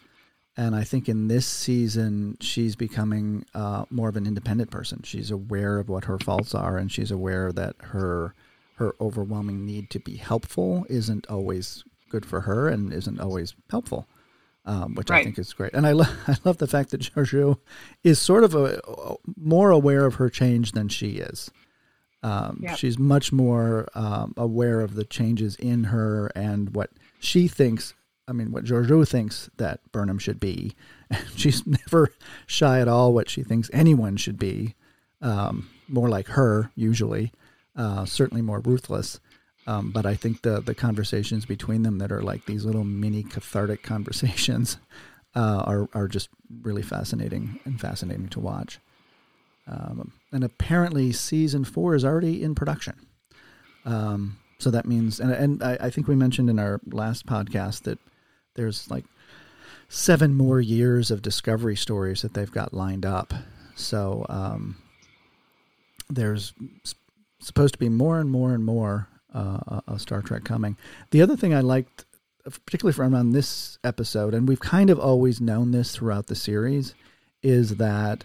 And 0.57 0.75
I 0.75 0.83
think 0.83 1.09
in 1.09 1.27
this 1.27 1.45
season, 1.45 2.37
she's 2.39 2.75
becoming 2.75 3.45
uh, 3.53 3.85
more 3.89 4.07
of 4.07 4.15
an 4.15 4.25
independent 4.25 4.71
person. 4.71 5.01
She's 5.03 5.31
aware 5.31 5.79
of 5.79 5.89
what 5.89 6.05
her 6.05 6.17
faults 6.17 6.55
are, 6.55 6.77
and 6.77 6.91
she's 6.91 7.11
aware 7.11 7.51
that 7.51 7.75
her 7.79 8.33
her 8.75 8.95
overwhelming 8.99 9.65
need 9.65 9.89
to 9.89 9.99
be 9.99 10.17
helpful 10.17 10.85
isn't 10.89 11.25
always 11.27 11.83
good 12.09 12.25
for 12.25 12.41
her 12.41 12.69
and 12.69 12.93
isn't 12.93 13.19
always 13.19 13.55
helpful 13.69 14.07
um, 14.65 14.95
which 14.95 15.09
right. 15.09 15.21
I 15.21 15.23
think 15.23 15.37
is 15.37 15.53
great. 15.53 15.73
And 15.73 15.85
I, 15.85 15.91
lo- 15.91 16.05
I 16.27 16.35
love 16.43 16.57
the 16.57 16.67
fact 16.67 16.91
that 16.91 17.01
Georgiou 17.01 17.57
is 18.03 18.19
sort 18.19 18.43
of 18.43 18.55
a, 18.55 18.81
a, 18.87 19.15
more 19.37 19.71
aware 19.71 20.05
of 20.05 20.15
her 20.15 20.29
change 20.29 20.71
than 20.71 20.89
she 20.89 21.11
is. 21.17 21.51
Um, 22.23 22.59
yep. 22.63 22.77
She's 22.77 22.97
much 22.97 23.31
more 23.31 23.87
um, 23.93 24.33
aware 24.35 24.81
of 24.81 24.95
the 24.95 25.03
changes 25.03 25.55
in 25.57 25.85
her 25.85 26.31
and 26.35 26.75
what 26.75 26.89
she 27.19 27.47
thinks. 27.47 27.93
I 28.27 28.31
mean, 28.31 28.51
what 28.51 28.63
Georgiou 28.63 29.07
thinks 29.07 29.49
that 29.57 29.79
Burnham 29.91 30.17
should 30.17 30.39
be. 30.39 30.73
And 31.11 31.23
she's 31.35 31.65
never 31.67 32.11
shy 32.47 32.79
at 32.79 32.87
all 32.87 33.13
what 33.13 33.29
she 33.29 33.43
thinks 33.43 33.69
anyone 33.71 34.17
should 34.17 34.39
be. 34.39 34.73
Um, 35.21 35.69
more 35.87 36.09
like 36.09 36.29
her, 36.29 36.71
usually. 36.75 37.31
Uh, 37.75 38.05
certainly 38.05 38.41
more 38.41 38.59
ruthless. 38.59 39.19
Um, 39.67 39.91
but 39.91 40.05
I 40.05 40.15
think 40.15 40.43
the 40.43 40.61
the 40.61 40.75
conversations 40.75 41.45
between 41.45 41.83
them 41.83 41.97
that 41.97 42.11
are 42.11 42.21
like 42.21 42.45
these 42.45 42.65
little 42.65 42.83
mini 42.83 43.23
cathartic 43.23 43.83
conversations 43.93 44.77
uh, 45.35 45.63
are 45.65 45.89
are 45.93 46.07
just 46.07 46.29
really 46.61 46.83
fascinating 46.83 47.59
and 47.65 47.79
fascinating 47.79 48.29
to 48.29 48.39
watch. 48.39 48.79
Um, 49.67 50.13
and 50.31 50.43
apparently, 50.43 51.11
season 51.11 51.63
four 51.63 51.95
is 51.95 52.05
already 52.05 52.43
in 52.43 52.53
production. 52.53 52.95
Um, 53.83 54.37
so 54.59 54.71
that 54.71 54.85
means, 54.85 55.19
and, 55.19 55.31
and 55.31 55.63
I, 55.63 55.77
I 55.81 55.89
think 55.89 56.07
we 56.07 56.15
mentioned 56.15 56.49
in 56.49 56.59
our 56.59 56.79
last 56.85 57.25
podcast 57.25 57.83
that 57.83 57.99
there's 58.55 58.89
like 58.89 59.05
seven 59.89 60.33
more 60.33 60.61
years 60.61 61.11
of 61.11 61.21
discovery 61.21 61.75
stories 61.75 62.21
that 62.21 62.33
they've 62.33 62.51
got 62.51 62.73
lined 62.73 63.05
up. 63.05 63.33
So 63.75 64.25
um, 64.29 64.77
there's 66.09 66.53
supposed 67.39 67.73
to 67.73 67.79
be 67.79 67.89
more 67.89 68.19
and 68.19 68.29
more 68.29 68.53
and 68.53 68.63
more 68.63 69.07
uh, 69.33 69.81
a 69.87 69.99
Star 69.99 70.21
Trek 70.21 70.43
coming. 70.43 70.77
The 71.11 71.21
other 71.21 71.35
thing 71.35 71.53
I 71.53 71.61
liked, 71.61 72.05
particularly 72.43 72.93
from 72.93 73.13
on 73.13 73.31
this 73.31 73.77
episode, 73.83 74.33
and 74.33 74.47
we've 74.47 74.59
kind 74.59 74.89
of 74.89 74.99
always 74.99 75.41
known 75.41 75.71
this 75.71 75.95
throughout 75.95 76.27
the 76.27 76.35
series, 76.35 76.93
is 77.43 77.75
that 77.77 78.23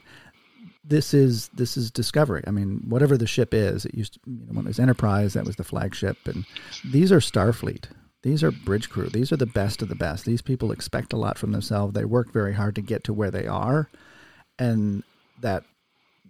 this 0.84 1.12
is 1.12 1.48
this 1.48 1.76
is 1.76 1.90
Discovery. 1.90 2.42
I 2.46 2.50
mean, 2.50 2.82
whatever 2.88 3.16
the 3.16 3.26
ship 3.26 3.52
is, 3.52 3.84
it 3.84 3.94
used 3.94 4.14
to, 4.14 4.20
you 4.26 4.46
know, 4.46 4.54
when 4.54 4.66
it 4.66 4.68
was 4.68 4.78
Enterprise, 4.78 5.34
that 5.34 5.44
was 5.44 5.56
the 5.56 5.64
flagship, 5.64 6.16
and 6.26 6.44
these 6.84 7.12
are 7.12 7.20
Starfleet. 7.20 7.84
These 8.22 8.42
are 8.44 8.50
bridge 8.50 8.90
crew. 8.90 9.08
These 9.08 9.32
are 9.32 9.36
the 9.36 9.46
best 9.46 9.80
of 9.80 9.88
the 9.88 9.94
best. 9.94 10.26
These 10.26 10.42
people 10.42 10.72
expect 10.72 11.14
a 11.14 11.16
lot 11.16 11.38
from 11.38 11.52
themselves. 11.52 11.94
They 11.94 12.04
work 12.04 12.32
very 12.32 12.52
hard 12.52 12.74
to 12.74 12.82
get 12.82 13.02
to 13.04 13.14
where 13.14 13.30
they 13.30 13.46
are, 13.46 13.88
and 14.58 15.02
that 15.40 15.64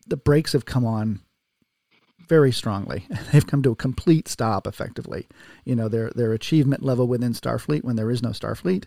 the 0.07 0.17
brakes 0.17 0.53
have 0.53 0.65
come 0.65 0.85
on 0.85 1.21
very 2.31 2.53
strongly. 2.53 3.05
They've 3.33 3.47
come 3.47 3.61
to 3.65 3.73
a 3.73 3.77
complete 3.77 4.29
stop 4.29 4.67
effectively. 4.67 5.27
You 5.65 5.75
know, 5.75 5.89
their 5.89 6.11
their 6.11 6.33
achievement 6.33 6.83
level 6.83 7.09
within 7.09 7.33
Starfleet 7.33 7.83
when 7.83 7.97
there 7.97 8.11
is 8.11 8.23
no 8.23 8.31
Starfleet 8.31 8.85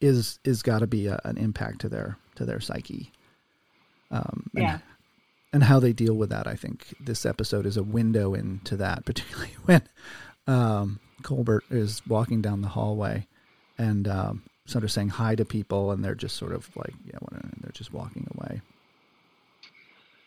is 0.00 0.38
is 0.44 0.62
got 0.62 0.78
to 0.78 0.86
be 0.86 1.08
a, 1.08 1.20
an 1.24 1.36
impact 1.36 1.80
to 1.80 1.88
their 1.88 2.16
to 2.36 2.46
their 2.46 2.60
psyche. 2.60 3.10
Um, 4.12 4.48
yeah. 4.54 4.74
And, 4.74 4.82
and 5.52 5.64
how 5.64 5.80
they 5.80 5.92
deal 5.92 6.14
with 6.14 6.30
that, 6.30 6.46
I 6.46 6.54
think 6.54 6.94
this 7.00 7.26
episode 7.26 7.66
is 7.66 7.76
a 7.76 7.82
window 7.82 8.32
into 8.32 8.76
that, 8.76 9.04
particularly 9.10 9.54
when 9.64 9.82
um, 10.46 11.00
Culber 11.22 11.60
is 11.70 12.00
walking 12.06 12.42
down 12.42 12.62
the 12.62 12.68
hallway 12.68 13.26
and 13.76 14.06
um, 14.06 14.42
sort 14.66 14.84
of 14.84 14.92
saying 14.92 15.08
hi 15.08 15.34
to 15.34 15.44
people, 15.44 15.90
and 15.90 16.04
they're 16.04 16.14
just 16.14 16.36
sort 16.36 16.52
of 16.52 16.70
like, 16.76 16.94
yeah, 17.04 17.18
and 17.32 17.58
they're 17.60 17.72
just 17.72 17.92
walking 17.92 18.28
away. 18.36 18.60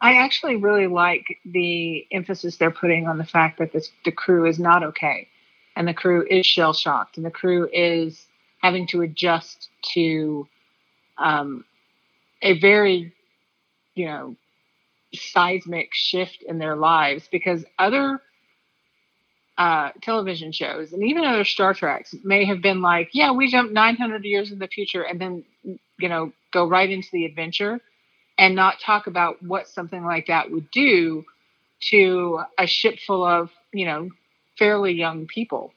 I 0.01 0.13
actually 0.13 0.57
really 0.57 0.87
like 0.87 1.25
the 1.45 2.05
emphasis 2.11 2.57
they're 2.57 2.71
putting 2.71 3.07
on 3.07 3.17
the 3.17 3.25
fact 3.25 3.59
that 3.59 3.73
this, 3.73 3.89
the 4.05 4.11
crew 4.11 4.45
is 4.45 4.59
not 4.59 4.83
okay, 4.83 5.27
and 5.75 5.87
the 5.87 5.93
crew 5.93 6.25
is 6.29 6.45
shell 6.45 6.73
shocked, 6.73 7.17
and 7.17 7.25
the 7.25 7.31
crew 7.31 7.67
is 7.71 8.25
having 8.61 8.87
to 8.87 9.01
adjust 9.01 9.69
to 9.93 10.47
um, 11.17 11.65
a 12.41 12.59
very, 12.59 13.13
you 13.95 14.05
know, 14.05 14.35
seismic 15.13 15.89
shift 15.93 16.43
in 16.43 16.59
their 16.59 16.75
lives 16.75 17.27
because 17.31 17.65
other 17.79 18.21
uh, 19.57 19.89
television 20.01 20.51
shows 20.51 20.93
and 20.93 21.03
even 21.03 21.23
other 21.23 21.43
Star 21.43 21.73
Treks 21.73 22.13
may 22.23 22.45
have 22.45 22.61
been 22.61 22.81
like, 22.81 23.09
yeah, 23.13 23.31
we 23.31 23.49
jump 23.49 23.71
900 23.71 24.23
years 24.23 24.51
in 24.51 24.59
the 24.59 24.67
future 24.67 25.01
and 25.01 25.19
then, 25.19 25.43
you 25.63 26.09
know, 26.09 26.31
go 26.51 26.67
right 26.67 26.89
into 26.89 27.07
the 27.11 27.25
adventure 27.25 27.81
and 28.37 28.55
not 28.55 28.79
talk 28.79 29.07
about 29.07 29.41
what 29.41 29.67
something 29.67 30.03
like 30.03 30.27
that 30.27 30.51
would 30.51 30.69
do 30.71 31.25
to 31.89 32.41
a 32.57 32.67
ship 32.67 32.99
full 33.05 33.23
of, 33.23 33.49
you 33.73 33.85
know, 33.85 34.09
fairly 34.57 34.93
young 34.93 35.27
people. 35.27 35.73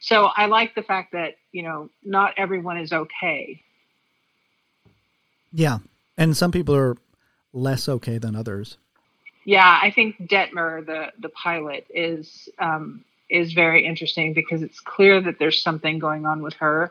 So 0.00 0.26
I 0.26 0.46
like 0.46 0.74
the 0.74 0.82
fact 0.82 1.12
that, 1.12 1.36
you 1.52 1.62
know, 1.62 1.90
not 2.04 2.34
everyone 2.36 2.78
is 2.78 2.92
okay. 2.92 3.62
Yeah. 5.52 5.78
And 6.16 6.36
some 6.36 6.52
people 6.52 6.74
are 6.76 6.96
less 7.52 7.88
okay 7.88 8.18
than 8.18 8.36
others. 8.36 8.76
Yeah, 9.44 9.78
I 9.80 9.92
think 9.92 10.18
Detmer, 10.18 10.84
the 10.84 11.12
the 11.20 11.28
pilot, 11.28 11.86
is 11.88 12.48
um, 12.58 13.04
is 13.30 13.52
very 13.52 13.86
interesting 13.86 14.34
because 14.34 14.62
it's 14.62 14.80
clear 14.80 15.20
that 15.20 15.38
there's 15.38 15.62
something 15.62 16.00
going 16.00 16.26
on 16.26 16.42
with 16.42 16.54
her, 16.54 16.90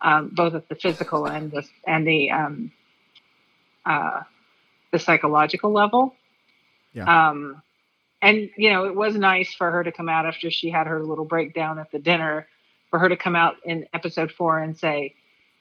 um, 0.00 0.30
both 0.32 0.54
at 0.54 0.68
the 0.70 0.76
physical 0.76 1.26
and 1.26 1.50
the 1.50 1.62
and 1.86 2.06
the 2.06 2.30
um, 2.30 2.72
uh, 3.90 4.22
the 4.92 4.98
psychological 4.98 5.72
level. 5.72 6.14
Yeah. 6.92 7.28
Um, 7.30 7.62
and 8.22 8.50
you 8.56 8.70
know, 8.70 8.84
it 8.84 8.94
was 8.94 9.14
nice 9.16 9.52
for 9.54 9.70
her 9.70 9.82
to 9.82 9.92
come 9.92 10.08
out 10.08 10.26
after 10.26 10.50
she 10.50 10.70
had 10.70 10.86
her 10.86 11.02
little 11.02 11.24
breakdown 11.24 11.78
at 11.78 11.90
the 11.90 11.98
dinner, 11.98 12.46
for 12.90 12.98
her 12.98 13.08
to 13.08 13.16
come 13.16 13.36
out 13.36 13.56
in 13.64 13.86
episode 13.92 14.30
four 14.32 14.58
and 14.58 14.76
say, 14.76 15.14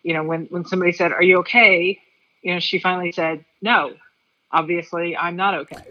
you 0.03 0.13
know, 0.13 0.23
when 0.23 0.45
when 0.45 0.65
somebody 0.65 0.91
said, 0.91 1.11
"Are 1.11 1.23
you 1.23 1.39
okay?" 1.39 1.99
You 2.41 2.53
know, 2.53 2.59
she 2.59 2.79
finally 2.79 3.11
said, 3.11 3.45
"No, 3.61 3.93
obviously 4.51 5.17
I'm 5.17 5.35
not 5.35 5.53
okay," 5.55 5.85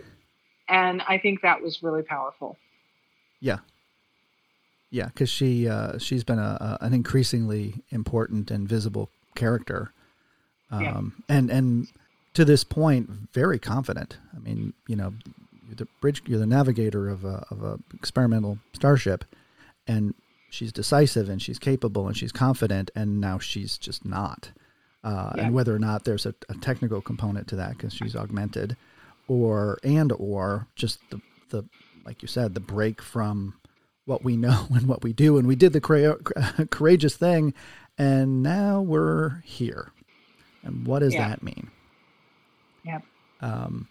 and 0.69 1.03
I 1.09 1.19
think 1.19 1.43
that 1.43 1.63
was 1.63 1.83
really 1.83 2.03
powerful. 2.03 2.57
Yeah. 3.41 3.59
Yeah, 4.91 5.07
because 5.07 5.29
she 5.29 5.69
uh, 5.69 5.99
she's 5.99 6.25
been 6.25 6.39
a, 6.39 6.79
a, 6.81 6.85
an 6.87 6.95
increasingly 6.95 7.75
important 7.91 8.51
and 8.51 8.67
visible 8.67 9.11
character, 9.35 9.93
um, 10.71 10.83
yeah. 10.83 11.37
and 11.37 11.51
and 11.51 11.89
to 12.39 12.45
this 12.45 12.63
point 12.63 13.11
very 13.33 13.59
confident. 13.59 14.17
I 14.33 14.39
mean, 14.39 14.73
you 14.87 14.95
know, 14.95 15.13
you're 15.67 15.75
the 15.75 15.89
bridge, 16.01 16.23
you're 16.25 16.39
the 16.39 16.47
navigator 16.47 17.09
of 17.09 17.25
a 17.25 17.45
of 17.51 17.65
a 17.65 17.81
experimental 17.93 18.61
starship, 18.73 19.25
and 19.89 20.15
she's 20.49 20.71
decisive 20.71 21.29
and 21.29 21.43
she's 21.43 21.59
capable 21.59 22.07
and 22.07 22.17
she's 22.17 22.31
confident, 22.31 22.93
and 22.95 23.21
now 23.21 23.41
she's 23.41 23.77
just 23.77 24.05
not. 24.05 24.53
Uh, 25.03 25.33
yeah. 25.35 25.47
And 25.47 25.53
whether 25.53 25.75
or 25.75 25.81
not 25.81 26.05
there's 26.05 26.27
a, 26.27 26.35
a 26.49 26.55
technical 26.55 27.01
component 27.01 27.49
to 27.49 27.57
that 27.57 27.77
because 27.77 27.93
she's 27.93 28.15
augmented, 28.15 28.77
or 29.27 29.81
and 29.83 30.13
or 30.13 30.69
just 30.77 31.01
the 31.11 31.21
the 31.51 31.65
like 32.07 32.23
you 32.23 32.29
said 32.29 32.55
the 32.55 32.61
break 32.61 33.03
from 33.03 33.55
what 34.05 34.23
we 34.23 34.37
know 34.37 34.69
and 34.73 34.87
what 34.87 35.03
we 35.03 35.13
do, 35.13 35.39
and 35.39 35.49
we 35.49 35.57
did 35.57 35.73
the 35.73 35.81
cra- 35.81 36.19
courageous 36.71 37.17
thing, 37.17 37.53
and 37.99 38.45
now 38.45 38.81
we're 38.81 39.41
here. 39.41 39.91
And 40.63 40.87
what 40.87 41.01
does 41.01 41.15
yeah. 41.15 41.31
that 41.31 41.43
mean? 41.43 41.73
Yeah. 42.89 43.01
Um, 43.41 43.87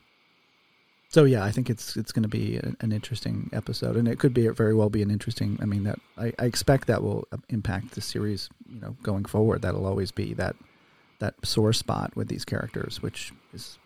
so 1.10 1.24
yeah, 1.24 1.44
I 1.44 1.51
think 1.51 1.70
it's 1.70 1.96
it's 1.96 2.12
going 2.12 2.24
to 2.24 2.30
be 2.30 2.58
an, 2.58 2.75
an, 2.82 2.92
interesting 2.92 3.50
episode, 3.54 3.96
and 3.96 4.08
it 4.08 4.20
could 4.20 4.34
be 4.34 4.48
very 4.50 4.74
well 4.74 4.89
be 4.89 5.01
an 5.01 5.10
interesting. 5.10 5.58
I 5.62 5.66
mean, 5.66 5.84
that 5.84 6.00
I, 6.18 6.34
I, 6.38 6.46
expect 6.46 6.88
that 6.88 7.01
will 7.01 7.25
impact 7.48 7.92
the 7.92 8.01
series. 8.01 8.50
You 8.70 8.82
know, 8.82 8.98
going 9.04 9.24
forward, 9.24 9.62
that'll 9.62 9.86
always 9.86 10.12
be 10.12 10.34
that 10.34 10.58
that 11.20 11.36
sore 11.44 11.72
spot 11.72 12.13
with 12.16 12.27
these 12.27 12.44
characters, 12.44 13.01
which 13.01 13.32
is 13.54 13.80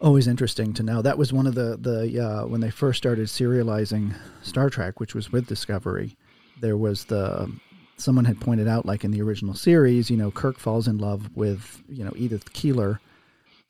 always 0.00 0.26
interesting 0.26 0.72
to 0.74 0.82
know. 0.82 1.02
That 1.02 1.18
was 1.18 1.30
one 1.30 1.46
of 1.46 1.54
the 1.54 1.76
the 1.76 2.26
uh, 2.26 2.46
when 2.46 2.62
they 2.62 2.70
first 2.70 2.96
started 2.96 3.26
serializing 3.26 4.14
Star 4.42 4.70
Trek, 4.70 4.98
which 4.98 5.14
was 5.14 5.30
with 5.30 5.46
Discovery. 5.46 6.16
There 6.60 6.76
was 6.76 7.04
the 7.04 7.52
someone 7.98 8.24
had 8.24 8.40
pointed 8.40 8.66
out, 8.66 8.86
like 8.86 9.04
in 9.04 9.10
the 9.10 9.20
original 9.20 9.54
series, 9.54 10.10
you 10.10 10.16
know, 10.16 10.30
Kirk 10.30 10.58
falls 10.58 10.88
in 10.88 10.96
love 10.96 11.28
with 11.36 11.82
you 11.86 12.02
know 12.02 12.12
Edith 12.16 12.54
Keeler 12.54 12.98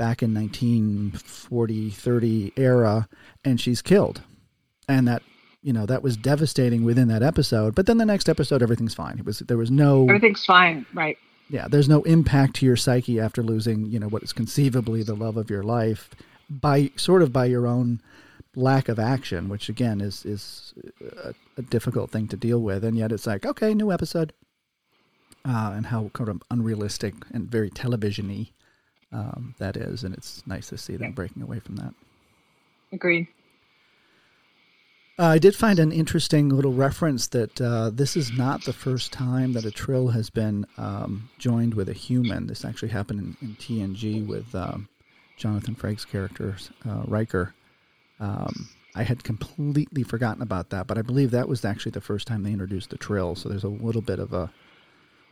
back 0.03 0.21
in 0.21 0.35
1940 0.35 1.91
30 1.91 2.53
era 2.57 3.09
and 3.45 3.61
she's 3.61 3.81
killed. 3.81 4.23
And 4.89 5.07
that 5.07 5.23
you 5.63 5.73
know 5.73 5.87
that 5.87 6.03
was 6.03 6.17
devastating 6.17 6.83
within 6.85 7.07
that 7.07 7.23
episode 7.23 7.77
but 7.77 7.87
then 7.87 7.99
the 7.99 8.05
next 8.05 8.29
episode 8.29 8.65
everything's 8.65 8.95
fine. 8.95 9.21
It 9.21 9.25
was 9.25 9.39
there 9.39 9.57
was 9.57 9.71
no 9.71 10.03
everything's 10.09 10.45
fine 10.45 10.85
right. 10.93 11.17
Yeah 11.49 11.69
there's 11.69 11.89
no 11.89 12.03
impact 12.03 12.57
to 12.57 12.67
your 12.67 12.75
psyche 12.75 13.21
after 13.21 13.45
losing 13.45 13.87
you 13.87 14.01
know 14.01 14.09
what 14.09 14.25
is 14.25 14.33
conceivably 14.33 15.05
the 15.05 15.15
love 15.15 15.37
of 15.37 15.51
your 15.51 15.63
life 15.63 16.11
by 16.51 16.91
sort 16.97 17.23
of 17.23 17.33
by 17.33 17.45
your 17.45 17.69
own 17.69 18.01
lack 18.57 18.89
of 18.89 18.99
action, 18.99 19.49
which 19.49 19.69
again 19.69 20.01
is 20.01 20.27
is 20.27 20.75
a, 21.25 21.33
a 21.57 21.63
difficult 21.63 22.11
thing 22.11 22.27
to 22.29 22.37
deal 22.37 22.61
with, 22.61 22.85
and 22.85 22.97
yet 22.97 23.13
it's 23.13 23.27
like 23.29 23.47
okay, 23.47 23.73
new 23.73 23.93
episode, 23.93 24.33
uh, 25.45 25.73
and 25.77 25.87
how 25.87 26.11
kind 26.13 26.29
of 26.29 26.43
unrealistic 26.51 27.15
and 27.33 27.49
very 27.49 27.71
televisiony 27.71 28.51
um, 29.13 29.55
that 29.59 29.77
is, 29.77 30.05
and 30.05 30.15
it's 30.15 30.43
nice 30.47 30.69
to 30.69 30.79
see 30.79 30.97
them 30.97 31.13
breaking 31.13 31.43
away 31.43 31.61
from 31.61 31.77
that. 31.77 31.95
Agreed. 32.93 33.29
Uh, 35.19 35.27
I 35.27 35.39
did 35.39 35.55
find 35.55 35.79
an 35.79 35.93
interesting 35.93 36.49
little 36.49 36.73
reference 36.73 37.29
that 37.29 37.61
uh, 37.61 37.91
this 37.91 38.17
is 38.17 38.33
not 38.33 38.65
the 38.65 38.73
first 38.73 39.13
time 39.13 39.53
that 39.53 39.65
a 39.65 39.71
Trill 39.71 40.09
has 40.09 40.31
been 40.31 40.67
um, 40.79 41.29
joined 41.39 41.75
with 41.75 41.89
a 41.89 41.93
human. 41.93 42.47
This 42.47 42.65
actually 42.65 42.89
happened 42.89 43.37
in, 43.41 43.49
in 43.49 43.57
TNG 43.57 44.27
with 44.27 44.55
um, 44.55 44.89
Jonathan 45.37 45.75
Frakes' 45.75 46.09
character, 46.09 46.57
uh, 46.89 47.03
Riker. 47.07 47.55
Um, 48.21 48.71
I 48.95 49.03
had 49.03 49.23
completely 49.23 50.03
forgotten 50.03 50.43
about 50.43 50.71
that, 50.71 50.87
but 50.87 50.97
I 50.97 51.03
believe 51.03 51.31
that 51.31 51.49
was 51.49 51.65
actually 51.65 51.93
the 51.93 52.01
first 52.01 52.27
time 52.27 52.43
they 52.43 52.53
introduced 52.53 52.91
the 52.91 52.99
Trill. 52.99 53.35
So 53.35 53.49
there's 53.49 53.65
a 53.65 53.69
little 53.69 54.03
bit 54.03 54.19
of 54.19 54.33
a. 54.33 54.51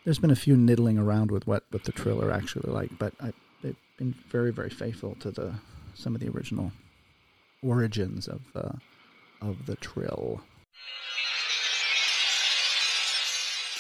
There's 0.05 0.19
been 0.19 0.31
a 0.31 0.37
few 0.37 0.57
niddling 0.57 0.99
around 0.99 1.31
with 1.31 1.47
what, 1.47 1.65
what 1.71 1.85
the 1.85 1.93
Trill 1.93 2.23
are 2.23 2.33
actually 2.33 2.73
like, 2.73 2.91
but 2.99 3.13
I, 3.21 3.27
they've 3.27 3.50
been 4.01 4.15
very, 4.31 4.51
very 4.51 4.71
faithful 4.71 5.15
to 5.21 5.31
the 5.31 5.55
some 5.95 6.15
of 6.15 6.21
the 6.23 6.29
original 6.31 6.73
origins 7.63 8.27
of 8.27 8.41
the 8.55 8.73
of 9.43 9.67
the 9.67 9.77
Trill. 9.77 10.41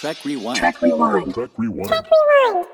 Trek 0.00 0.22
Rewind. 0.24 0.58
Trek 0.58 0.82
Rewind. 0.82 1.34
Trek 1.34 1.50
Rewind. 1.56 1.88
Trek 1.88 2.06
Rewind. 2.10 2.66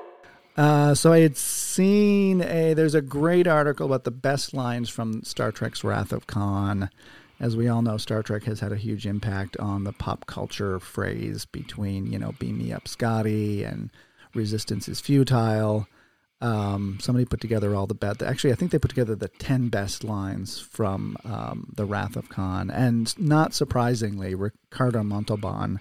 Uh, 0.57 0.93
so 0.93 1.13
I 1.13 1.19
had 1.19 1.37
seen 1.37 2.41
a. 2.41 2.73
There's 2.73 2.95
a 2.95 3.01
great 3.01 3.47
article 3.47 3.85
about 3.85 4.03
the 4.03 4.11
best 4.11 4.53
lines 4.53 4.89
from 4.89 5.23
Star 5.23 5.51
Trek's 5.51 5.83
Wrath 5.83 6.11
of 6.11 6.27
Khan. 6.27 6.89
As 7.39 7.55
we 7.55 7.69
all 7.69 7.81
know, 7.81 7.97
Star 7.97 8.23
Trek 8.23 8.43
has 8.43 8.59
had 8.59 8.73
a 8.73 8.77
huge 8.77 9.05
impact 9.05 9.55
on 9.57 9.85
the 9.85 9.93
pop 9.93 10.25
culture 10.25 10.79
phrase 10.79 11.45
between, 11.45 12.07
you 12.07 12.17
know, 12.19 12.33
beam 12.39 12.57
me 12.57 12.73
up 12.73 12.87
Scotty 12.87 13.63
and 13.63 13.91
resistance 14.33 14.89
is 14.89 14.99
futile. 14.99 15.87
Um, 16.39 16.99
somebody 17.01 17.25
put 17.25 17.41
together 17.41 17.75
all 17.75 17.87
the 17.87 17.95
best. 17.95 18.21
Actually, 18.21 18.51
I 18.51 18.55
think 18.55 18.71
they 18.71 18.77
put 18.77 18.89
together 18.89 19.15
the 19.15 19.27
ten 19.27 19.69
best 19.69 20.03
lines 20.03 20.59
from 20.59 21.17
um, 21.25 21.73
the 21.75 21.85
Wrath 21.85 22.15
of 22.15 22.29
Khan, 22.29 22.69
and 22.69 23.17
not 23.19 23.53
surprisingly, 23.53 24.35
Ricardo 24.35 25.01
Montalban 25.03 25.79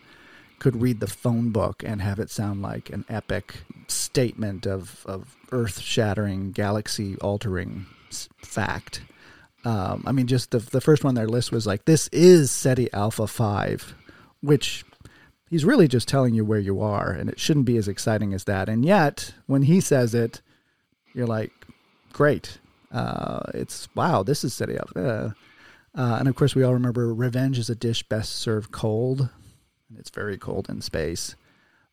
could 0.58 0.80
read 0.80 1.00
the 1.00 1.06
phone 1.06 1.50
book 1.50 1.82
and 1.84 2.00
have 2.00 2.18
it 2.18 2.30
sound 2.30 2.62
like 2.62 2.88
an 2.88 3.04
epic 3.08 3.56
statement 3.88 4.66
of 4.66 5.04
of 5.06 5.36
earth 5.52 5.80
shattering, 5.80 6.52
galaxy 6.52 7.16
altering 7.18 7.86
fact. 8.38 9.02
Um, 9.64 10.04
I 10.06 10.12
mean, 10.12 10.26
just 10.26 10.52
the 10.52 10.58
the 10.58 10.80
first 10.80 11.04
one 11.04 11.10
on 11.10 11.14
their 11.16 11.28
list 11.28 11.52
was 11.52 11.66
like, 11.66 11.84
"This 11.84 12.08
is 12.08 12.50
Ceti 12.50 12.90
Alpha 12.94 13.26
Five, 13.26 13.94
which 14.40 14.84
he's 15.50 15.64
really 15.64 15.88
just 15.88 16.08
telling 16.08 16.34
you 16.34 16.44
where 16.44 16.58
you 16.58 16.80
are, 16.80 17.10
and 17.10 17.28
it 17.28 17.38
shouldn't 17.38 17.66
be 17.66 17.76
as 17.76 17.88
exciting 17.88 18.32
as 18.32 18.44
that. 18.44 18.68
And 18.68 18.84
yet, 18.84 19.34
when 19.46 19.62
he 19.62 19.80
says 19.80 20.14
it, 20.14 20.40
you're 21.16 21.26
like, 21.26 21.52
great. 22.12 22.58
Uh, 22.92 23.40
it's 23.54 23.88
wow, 23.94 24.22
this 24.22 24.44
is 24.44 24.52
setting 24.54 24.78
up. 24.78 24.90
Uh, 24.94 25.30
and 25.94 26.28
of 26.28 26.36
course, 26.36 26.54
we 26.54 26.62
all 26.62 26.74
remember 26.74 27.12
revenge 27.12 27.58
is 27.58 27.70
a 27.70 27.74
dish 27.74 28.02
best 28.02 28.36
served 28.36 28.70
cold. 28.70 29.30
And 29.88 29.98
it's 29.98 30.10
very 30.10 30.36
cold 30.36 30.68
in 30.68 30.82
space. 30.82 31.34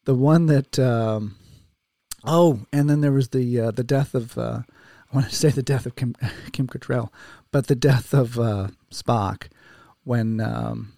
The 0.03 0.13
one 0.13 0.47
that, 0.47 0.77
um, 0.77 1.37
oh, 2.25 2.65
and 2.73 2.89
then 2.89 2.99
there 2.99 3.13
was 3.13 3.29
the 3.29 3.59
uh, 3.59 3.71
the 3.71 3.83
death 3.83 4.13
of, 4.13 4.37
uh, 4.37 4.61
I 5.11 5.15
want 5.15 5.29
to 5.29 5.35
say 5.35 5.49
the 5.49 5.63
death 5.63 5.85
of 5.85 5.95
Kim, 5.95 6.15
Kim 6.51 6.67
Cattrall, 6.67 7.09
but 7.51 7.67
the 7.67 7.75
death 7.75 8.13
of 8.13 8.37
uh, 8.37 8.67
Spock 8.91 9.47
when 10.03 10.41
um, 10.41 10.91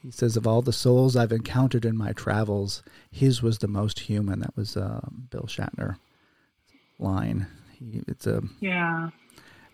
he 0.00 0.12
says, 0.12 0.36
of 0.36 0.46
all 0.46 0.62
the 0.62 0.72
souls 0.72 1.16
I've 1.16 1.32
encountered 1.32 1.84
in 1.84 1.96
my 1.96 2.12
travels, 2.12 2.84
his 3.10 3.42
was 3.42 3.58
the 3.58 3.66
most 3.66 4.00
human. 4.00 4.38
That 4.38 4.56
was 4.56 4.74
Bill 4.74 5.46
Shatner 5.48 5.96
line. 6.98 7.46
He, 7.72 8.02
it's 8.06 8.26
a 8.26 8.42
yeah, 8.60 9.10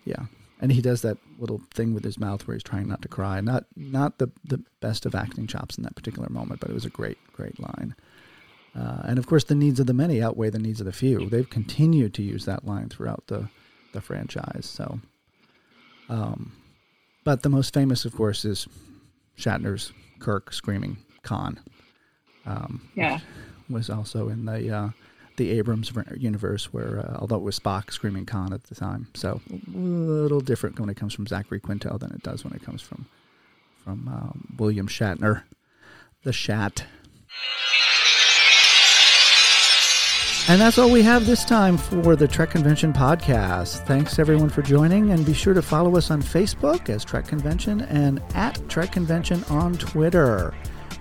yeah, 0.03 0.25
and 0.61 0.71
he 0.71 0.81
does 0.81 1.01
that 1.01 1.17
little 1.39 1.61
thing 1.73 1.93
with 1.93 2.03
his 2.03 2.19
mouth 2.19 2.47
where 2.47 2.55
he's 2.55 2.63
trying 2.63 2.87
not 2.87 3.01
to 3.01 3.07
cry. 3.07 3.41
Not 3.41 3.65
not 3.75 4.17
the 4.17 4.31
the 4.43 4.63
best 4.79 5.05
of 5.05 5.15
acting 5.15 5.47
chops 5.47 5.77
in 5.77 5.83
that 5.83 5.95
particular 5.95 6.29
moment, 6.29 6.59
but 6.59 6.69
it 6.69 6.73
was 6.73 6.85
a 6.85 6.89
great 6.89 7.17
great 7.33 7.59
line. 7.59 7.95
Uh, 8.77 9.01
and 9.05 9.17
of 9.17 9.25
course, 9.25 9.45
the 9.45 9.55
needs 9.55 9.79
of 9.79 9.87
the 9.87 9.93
many 9.93 10.21
outweigh 10.21 10.49
the 10.49 10.59
needs 10.59 10.81
of 10.81 10.85
the 10.85 10.91
few. 10.91 11.29
They've 11.29 11.49
continued 11.49 12.13
to 12.15 12.23
use 12.23 12.45
that 12.45 12.65
line 12.65 12.89
throughout 12.89 13.27
the 13.27 13.49
the 13.93 14.01
franchise. 14.01 14.65
So, 14.65 14.99
um, 16.09 16.51
but 17.23 17.41
the 17.41 17.49
most 17.49 17.73
famous, 17.73 18.05
of 18.05 18.13
course, 18.13 18.45
is 18.45 18.67
Shatner's 19.37 19.93
Kirk 20.19 20.53
screaming 20.53 20.97
Khan. 21.23 21.59
Um, 22.45 22.89
yeah, 22.95 23.19
was 23.69 23.89
also 23.89 24.29
in 24.29 24.45
the 24.45 24.69
uh, 24.69 24.89
the 25.37 25.51
Abrams 25.51 25.91
universe, 26.17 26.73
where 26.73 26.99
uh, 26.99 27.17
although 27.19 27.37
it 27.37 27.43
was 27.43 27.59
Spock 27.59 27.91
screaming 27.91 28.25
Khan 28.25 28.53
at 28.53 28.63
the 28.63 28.75
time, 28.75 29.07
so 29.13 29.41
a 29.51 29.77
little 29.77 30.41
different 30.41 30.79
when 30.79 30.89
it 30.89 30.97
comes 30.97 31.13
from 31.13 31.27
Zachary 31.27 31.59
Quinto 31.59 31.97
than 31.97 32.11
it 32.11 32.23
does 32.23 32.43
when 32.43 32.53
it 32.53 32.63
comes 32.63 32.81
from 32.81 33.05
from 33.83 34.07
uh, 34.07 34.31
William 34.57 34.87
Shatner, 34.87 35.43
the 36.23 36.33
Shat. 36.33 36.85
And 40.47 40.61
that's 40.61 40.77
all 40.77 40.91
we 40.91 41.01
have 41.01 41.25
this 41.25 41.43
time 41.43 41.75
for 41.75 42.15
the 42.15 42.27
Trek 42.27 42.51
Convention 42.51 42.93
podcast. 42.93 43.83
Thanks 43.87 44.19
everyone 44.19 44.49
for 44.49 44.61
joining, 44.61 45.09
and 45.09 45.25
be 45.25 45.33
sure 45.33 45.55
to 45.55 45.61
follow 45.61 45.97
us 45.97 46.11
on 46.11 46.21
Facebook 46.21 46.87
as 46.87 47.03
Trek 47.03 47.27
Convention 47.27 47.81
and 47.81 48.21
at 48.35 48.61
Trek 48.69 48.91
Convention 48.91 49.43
on 49.45 49.73
Twitter. 49.75 50.53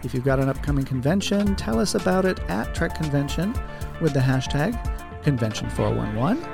If 0.05 0.13
you've 0.13 0.25
got 0.25 0.39
an 0.39 0.51
upcoming 0.51 0.85
convention, 0.85 1.57
tell 1.57 1.81
us 1.81 1.95
about 1.95 2.27
it 2.27 2.39
at 2.51 2.75
Trek 2.75 2.95
Convention 2.95 3.55
with 4.03 4.13
the 4.13 4.21
hashtag 4.21 4.75
Convention411. 5.23 6.45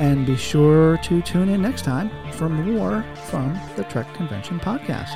And 0.00 0.26
be 0.26 0.36
sure 0.36 0.96
to 0.98 1.22
tune 1.22 1.48
in 1.48 1.62
next 1.62 1.82
time 1.82 2.10
for 2.32 2.48
more 2.48 3.04
from 3.26 3.56
the 3.76 3.84
Trek 3.84 4.12
Convention 4.14 4.58
podcast. 4.58 5.14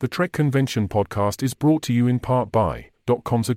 The 0.00 0.08
Trek 0.08 0.32
Convention 0.32 0.88
podcast 0.88 1.42
is 1.42 1.52
brought 1.52 1.82
to 1.82 1.92
you 1.92 2.06
in 2.06 2.20
part 2.20 2.50
by 2.50 2.90
.com's 3.24 3.50
a 3.50 3.54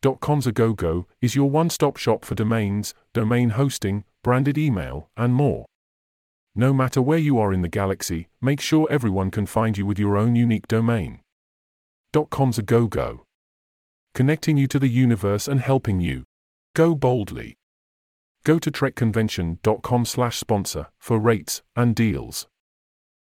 go-go 0.00 1.06
is 1.20 1.34
your 1.34 1.50
one-stop 1.50 1.96
shop 1.96 2.24
for 2.24 2.34
domains, 2.34 2.94
domain 3.12 3.50
hosting, 3.50 4.04
branded 4.22 4.58
email, 4.58 5.08
and 5.16 5.34
more. 5.34 5.66
No 6.54 6.72
matter 6.72 7.00
where 7.00 7.18
you 7.18 7.38
are 7.38 7.52
in 7.52 7.62
the 7.62 7.68
galaxy, 7.68 8.28
make 8.40 8.60
sure 8.60 8.88
everyone 8.90 9.30
can 9.30 9.46
find 9.46 9.78
you 9.78 9.86
with 9.86 9.98
your 9.98 10.16
own 10.16 10.34
unique 10.34 10.66
domain. 10.66 11.20
.com's 12.30 12.58
a 12.58 12.62
go-go. 12.62 13.24
Connecting 14.14 14.56
you 14.56 14.66
to 14.66 14.78
the 14.78 14.88
universe 14.88 15.46
and 15.46 15.60
helping 15.60 16.00
you. 16.00 16.24
Go 16.74 16.94
boldly. 16.94 17.54
Go 18.44 18.58
to 18.58 18.70
trekconvention.com 18.70 20.04
slash 20.04 20.38
sponsor 20.38 20.88
for 20.98 21.18
rates 21.18 21.62
and 21.76 21.94
deals. 21.94 22.48